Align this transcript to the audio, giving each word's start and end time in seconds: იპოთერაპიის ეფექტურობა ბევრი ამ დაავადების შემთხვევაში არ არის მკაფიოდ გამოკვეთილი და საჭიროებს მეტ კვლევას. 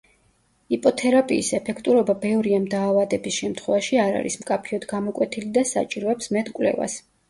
იპოთერაპიის 0.77 1.51
ეფექტურობა 1.57 2.17
ბევრი 2.25 2.57
ამ 2.61 2.67
დაავადების 2.73 3.39
შემთხვევაში 3.45 4.03
არ 4.09 4.21
არის 4.25 4.43
მკაფიოდ 4.43 4.93
გამოკვეთილი 4.99 5.57
და 5.61 5.71
საჭიროებს 5.79 6.37
მეტ 6.37 6.57
კვლევას. 6.61 7.03